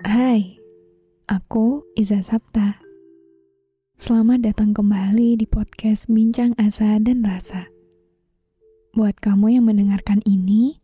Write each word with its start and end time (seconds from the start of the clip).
Hai, 0.00 0.56
aku 1.28 1.84
Iza 1.92 2.24
Sapta. 2.24 2.80
Selamat 4.00 4.40
datang 4.40 4.72
kembali 4.72 5.36
di 5.36 5.44
podcast 5.44 6.08
Bincang 6.08 6.56
Asa 6.56 6.96
dan 7.04 7.20
Rasa. 7.20 7.68
Buat 8.96 9.20
kamu 9.20 9.60
yang 9.60 9.68
mendengarkan 9.68 10.24
ini, 10.24 10.80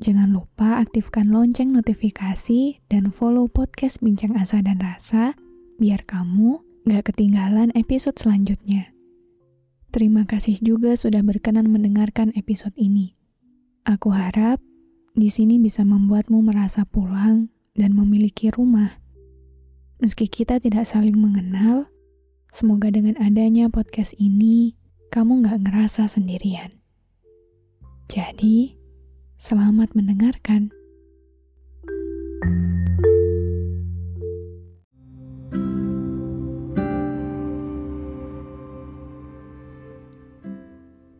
jangan 0.00 0.32
lupa 0.32 0.80
aktifkan 0.80 1.28
lonceng 1.28 1.76
notifikasi 1.76 2.80
dan 2.88 3.12
follow 3.12 3.52
podcast 3.52 4.00
Bincang 4.00 4.32
Asa 4.40 4.64
dan 4.64 4.80
Rasa 4.80 5.36
biar 5.76 6.00
kamu 6.08 6.56
gak 6.88 7.12
ketinggalan 7.12 7.68
episode 7.76 8.16
selanjutnya. 8.16 8.88
Terima 9.92 10.24
kasih 10.24 10.56
juga 10.64 10.96
sudah 10.96 11.20
berkenan 11.20 11.68
mendengarkan 11.68 12.32
episode 12.32 12.72
ini. 12.80 13.12
Aku 13.84 14.08
harap 14.08 14.56
di 15.12 15.28
sini 15.28 15.60
bisa 15.60 15.84
membuatmu 15.84 16.40
merasa 16.40 16.88
pulang 16.88 17.52
dan 17.74 17.90
memiliki 17.94 18.54
rumah. 18.54 19.02
Meski 19.98 20.30
kita 20.30 20.62
tidak 20.62 20.86
saling 20.86 21.18
mengenal, 21.18 21.90
semoga 22.54 22.90
dengan 22.90 23.18
adanya 23.18 23.66
podcast 23.66 24.14
ini, 24.18 24.78
kamu 25.10 25.42
gak 25.42 25.62
ngerasa 25.66 26.06
sendirian. 26.06 26.70
Jadi, 28.06 28.78
selamat 29.38 29.94
mendengarkan. 29.98 30.70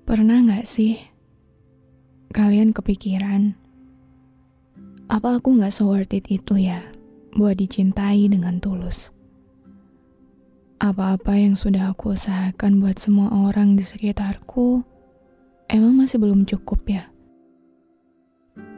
Pernah 0.07 0.39
gak 0.47 0.67
sih 0.71 1.03
kalian 2.31 2.71
kepikiran 2.71 3.64
apa 5.05 5.37
aku 5.37 5.61
nggak 5.61 5.75
so 5.75 5.93
worth 5.93 6.17
it 6.17 6.25
itu 6.33 6.57
ya 6.57 6.81
buat 7.37 7.61
dicintai 7.61 8.25
dengan 8.31 8.57
tulus? 8.57 9.13
Apa-apa 10.81 11.37
yang 11.37 11.57
sudah 11.57 11.93
aku 11.93 12.17
usahakan 12.17 12.81
buat 12.81 12.97
semua 12.97 13.29
orang 13.31 13.77
di 13.77 13.85
sekitarku, 13.85 14.85
emang 15.69 15.97
masih 15.97 16.21
belum 16.21 16.45
cukup 16.49 16.81
ya? 16.89 17.05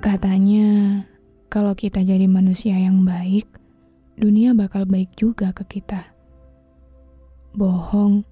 Katanya, 0.02 1.02
kalau 1.50 1.74
kita 1.74 2.02
jadi 2.02 2.30
manusia 2.30 2.78
yang 2.78 3.02
baik, 3.02 3.48
dunia 4.14 4.54
bakal 4.54 4.86
baik 4.86 5.14
juga 5.18 5.50
ke 5.50 5.78
kita. 5.78 6.14
Bohong. 7.56 8.22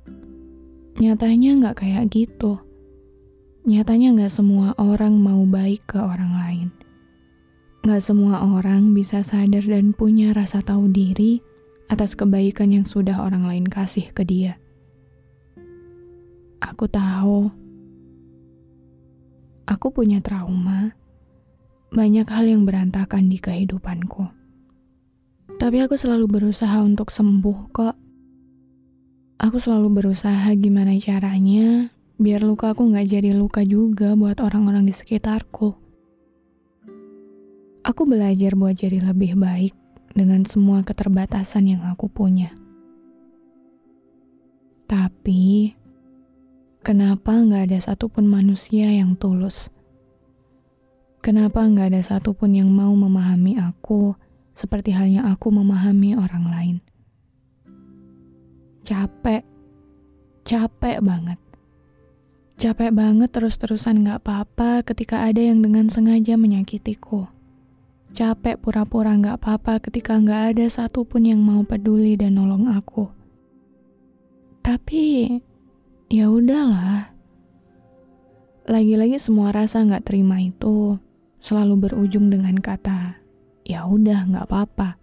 Nyatanya 1.01 1.51
nggak 1.59 1.77
kayak 1.83 2.05
gitu. 2.15 2.61
Nyatanya 3.65 4.15
nggak 4.19 4.33
semua 4.33 4.77
orang 4.77 5.19
mau 5.19 5.43
baik 5.49 5.83
ke 5.89 5.99
orang 5.99 6.33
lain. 6.37 6.69
Gak 7.85 8.01
semua 8.01 8.41
orang 8.41 8.97
bisa 8.97 9.21
sadar 9.21 9.61
dan 9.61 9.93
punya 9.93 10.33
rasa 10.33 10.65
tahu 10.65 10.89
diri 10.89 11.45
atas 11.93 12.17
kebaikan 12.17 12.73
yang 12.73 12.89
sudah 12.89 13.21
orang 13.21 13.45
lain 13.45 13.69
kasih 13.69 14.09
ke 14.17 14.25
dia. 14.25 14.57
Aku 16.65 16.89
tahu, 16.89 17.53
aku 19.69 19.87
punya 19.93 20.25
trauma, 20.25 20.97
banyak 21.93 22.25
hal 22.25 22.49
yang 22.49 22.65
berantakan 22.65 23.29
di 23.29 23.37
kehidupanku. 23.37 24.33
Tapi 25.61 25.85
aku 25.85 26.01
selalu 26.01 26.41
berusaha 26.41 26.81
untuk 26.81 27.13
sembuh 27.13 27.59
kok. 27.69 27.97
Aku 29.45 29.61
selalu 29.61 30.01
berusaha 30.01 30.49
gimana 30.57 30.97
caranya 30.97 31.93
biar 32.17 32.49
luka 32.49 32.73
aku 32.73 32.97
gak 32.97 33.13
jadi 33.13 33.37
luka 33.37 33.61
juga 33.61 34.17
buat 34.17 34.41
orang-orang 34.41 34.89
di 34.89 34.97
sekitarku. 34.97 35.84
Aku 37.85 38.09
belajar 38.09 38.57
buat 38.57 38.81
jadi 38.81 38.97
lebih 38.97 39.37
baik 39.37 39.77
dengan 40.17 40.41
semua 40.49 40.81
keterbatasan 40.81 41.69
yang 41.69 41.85
aku 41.85 42.09
punya. 42.09 42.49
Tapi, 44.89 45.77
kenapa 46.81 47.37
nggak 47.37 47.69
ada 47.69 47.79
satupun 47.85 48.25
manusia 48.25 48.89
yang 48.89 49.13
tulus? 49.21 49.69
Kenapa 51.21 51.61
nggak 51.61 51.93
ada 51.93 52.01
satupun 52.01 52.57
yang 52.57 52.73
mau 52.73 52.89
memahami 52.97 53.61
aku 53.61 54.17
seperti 54.57 54.97
halnya 54.97 55.29
aku 55.29 55.53
memahami 55.53 56.17
orang 56.17 56.45
lain? 56.49 56.77
Capek, 58.81 59.45
capek 60.41 61.05
banget. 61.05 61.37
Capek 62.57 62.97
banget 62.97 63.29
terus-terusan 63.29 64.09
gak 64.09 64.25
apa-apa 64.25 64.87
ketika 64.87 65.21
ada 65.27 65.43
yang 65.43 65.59
dengan 65.59 65.91
sengaja 65.91 66.39
menyakitiku 66.39 67.34
capek 68.15 68.63
pura-pura 68.63 69.11
nggak 69.19 69.43
apa-apa 69.43 69.83
ketika 69.83 70.15
nggak 70.15 70.55
ada 70.55 70.67
satupun 70.71 71.27
yang 71.27 71.43
mau 71.43 71.67
peduli 71.67 72.15
dan 72.15 72.39
nolong 72.39 72.71
aku. 72.71 73.11
Tapi 74.63 75.35
ya 76.07 76.31
udahlah. 76.31 77.11
Lagi-lagi 78.71 79.19
semua 79.19 79.51
rasa 79.51 79.83
nggak 79.83 80.07
terima 80.07 80.39
itu 80.39 80.97
selalu 81.43 81.91
berujung 81.91 82.31
dengan 82.31 82.55
kata 82.57 83.19
ya 83.67 83.83
udah 83.85 84.31
nggak 84.31 84.47
apa-apa. 84.47 84.97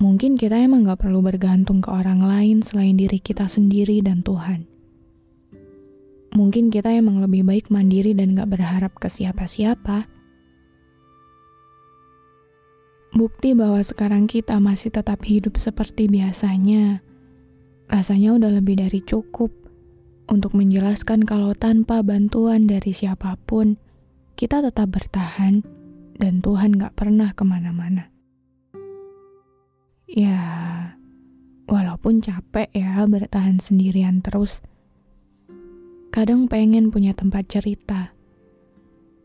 Mungkin 0.00 0.40
kita 0.40 0.56
emang 0.56 0.88
nggak 0.88 1.04
perlu 1.04 1.20
bergantung 1.20 1.84
ke 1.84 1.92
orang 1.92 2.24
lain 2.24 2.64
selain 2.64 2.96
diri 2.96 3.20
kita 3.20 3.46
sendiri 3.46 4.00
dan 4.00 4.24
Tuhan. 4.24 4.64
Mungkin 6.36 6.72
kita 6.72 6.88
emang 6.92 7.20
lebih 7.20 7.44
baik 7.48 7.72
mandiri 7.72 8.12
dan 8.12 8.36
gak 8.36 8.52
berharap 8.52 8.92
ke 9.00 9.08
siapa-siapa 9.08 10.15
Bukti 13.16 13.56
bahwa 13.56 13.80
sekarang 13.80 14.28
kita 14.28 14.60
masih 14.60 14.92
tetap 14.92 15.24
hidup 15.24 15.56
seperti 15.56 16.04
biasanya, 16.04 17.00
rasanya 17.88 18.36
udah 18.36 18.60
lebih 18.60 18.76
dari 18.76 19.00
cukup 19.00 19.48
untuk 20.28 20.52
menjelaskan 20.52 21.24
kalau 21.24 21.56
tanpa 21.56 22.04
bantuan 22.04 22.68
dari 22.68 22.92
siapa 22.92 23.40
pun, 23.48 23.80
kita 24.36 24.60
tetap 24.60 24.92
bertahan 24.92 25.64
dan 26.20 26.44
Tuhan 26.44 26.76
gak 26.76 26.92
pernah 26.92 27.32
ke 27.32 27.40
mana-mana. 27.40 28.12
Ya, 30.04 30.36
walaupun 31.72 32.20
capek 32.20 32.68
ya 32.76 33.00
bertahan 33.08 33.64
sendirian 33.64 34.20
terus, 34.20 34.60
kadang 36.12 36.52
pengen 36.52 36.92
punya 36.92 37.16
tempat 37.16 37.48
cerita. 37.48 38.12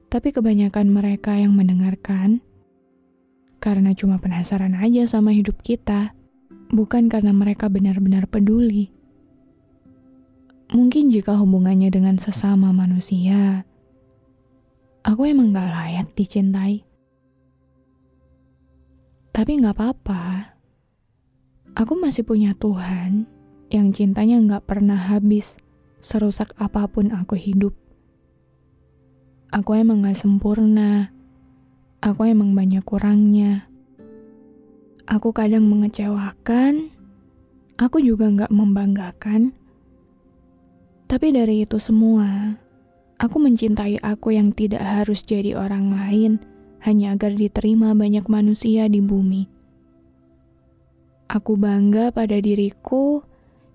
Tapi 0.07 0.31
kebanyakan 0.31 0.95
mereka 0.95 1.35
yang 1.35 1.59
mendengarkan 1.59 2.39
karena 3.61 3.93
cuma 3.93 4.17
penasaran 4.17 4.73
aja 4.73 5.05
sama 5.05 5.29
hidup 5.37 5.61
kita, 5.61 6.17
bukan 6.73 7.05
karena 7.13 7.29
mereka 7.29 7.69
benar-benar 7.69 8.25
peduli. 8.25 8.89
Mungkin 10.73 11.13
jika 11.13 11.37
hubungannya 11.37 11.93
dengan 11.93 12.17
sesama 12.17 12.73
manusia, 12.73 13.69
aku 15.05 15.29
emang 15.29 15.53
gak 15.53 15.69
layak 15.69 16.07
dicintai. 16.17 16.81
Tapi 19.29 19.61
gak 19.61 19.77
apa-apa, 19.77 20.57
aku 21.77 21.93
masih 22.01 22.25
punya 22.25 22.57
Tuhan 22.57 23.29
yang 23.69 23.93
cintanya 23.93 24.41
gak 24.57 24.65
pernah 24.65 24.97
habis 24.97 25.61
serusak 26.01 26.49
apa 26.57 26.89
pun 26.89 27.13
aku 27.13 27.37
hidup. 27.37 27.77
Aku 29.53 29.77
emang 29.77 30.01
gak 30.01 30.17
sempurna, 30.17 31.13
aku 32.01 32.25
emang 32.25 32.57
banyak 32.57 32.81
kurangnya. 32.81 33.69
Aku 35.05 35.29
kadang 35.29 35.69
mengecewakan, 35.69 36.89
aku 37.77 38.01
juga 38.01 38.25
nggak 38.27 38.51
membanggakan. 38.51 39.53
Tapi 41.05 41.27
dari 41.29 41.61
itu 41.61 41.77
semua, 41.77 42.57
aku 43.21 43.37
mencintai 43.37 44.01
aku 44.01 44.33
yang 44.33 44.49
tidak 44.49 44.81
harus 44.81 45.21
jadi 45.21 45.53
orang 45.53 45.93
lain 45.93 46.31
hanya 46.81 47.13
agar 47.13 47.37
diterima 47.37 47.93
banyak 47.93 48.25
manusia 48.25 48.89
di 48.89 48.97
bumi. 48.97 49.45
Aku 51.29 51.55
bangga 51.55 52.09
pada 52.11 52.41
diriku 52.41 53.21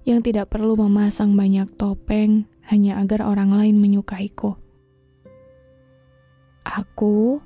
yang 0.02 0.20
tidak 0.20 0.50
perlu 0.50 0.75
memasang 0.75 1.38
banyak 1.38 1.70
topeng 1.78 2.44
hanya 2.67 2.99
agar 2.99 3.23
orang 3.23 3.55
lain 3.55 3.78
menyukaiku. 3.78 4.58
Aku 6.67 7.40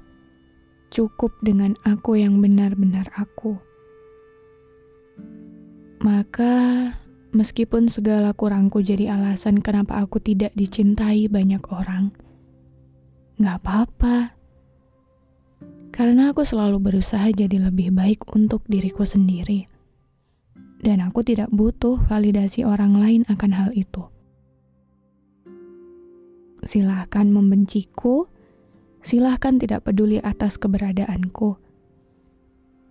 cukup 0.90 1.32
dengan 1.40 1.78
aku 1.86 2.18
yang 2.18 2.42
benar-benar 2.42 3.08
aku. 3.14 3.56
Maka, 6.04 6.90
meskipun 7.32 7.88
segala 7.88 8.34
kurangku 8.34 8.82
jadi 8.84 9.14
alasan 9.14 9.64
kenapa 9.64 10.02
aku 10.02 10.18
tidak 10.18 10.50
dicintai 10.58 11.30
banyak 11.30 11.62
orang, 11.72 12.12
gak 13.38 13.62
apa-apa. 13.62 14.34
Karena 15.90 16.34
aku 16.34 16.42
selalu 16.42 16.78
berusaha 16.80 17.30
jadi 17.30 17.70
lebih 17.70 17.92
baik 17.94 18.26
untuk 18.34 18.64
diriku 18.66 19.04
sendiri 19.04 19.70
dan 20.80 21.04
aku 21.04 21.20
tidak 21.20 21.52
butuh 21.52 22.00
validasi 22.08 22.64
orang 22.64 22.96
lain 22.96 23.22
akan 23.28 23.52
hal 23.52 23.70
itu. 23.76 24.08
Silahkan 26.64 27.28
membenciku, 27.28 28.28
silahkan 29.00 29.56
tidak 29.56 29.88
peduli 29.88 30.20
atas 30.20 30.60
keberadaanku. 30.60 31.56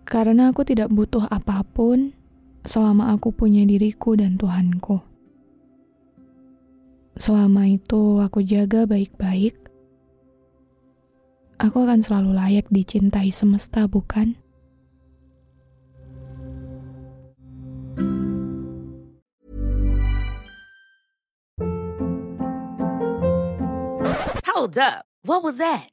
Karena 0.06 0.50
aku 0.50 0.66
tidak 0.66 0.90
butuh 0.90 1.30
apa 1.30 1.62
pun 1.62 2.10
selama 2.66 3.14
aku 3.14 3.30
punya 3.30 3.62
diriku 3.62 4.18
dan 4.18 4.34
Tuhanku. 4.34 4.98
Selama 7.20 7.68
itu 7.68 8.18
aku 8.18 8.40
jaga 8.40 8.88
baik-baik, 8.88 9.54
aku 11.60 11.76
akan 11.84 12.00
selalu 12.00 12.32
layak 12.32 12.66
dicintai 12.72 13.28
semesta, 13.28 13.84
bukan? 13.84 14.34
Hold 24.48 24.76
up. 24.80 25.04
What 25.22 25.44
was 25.44 25.56
that? 25.60 25.92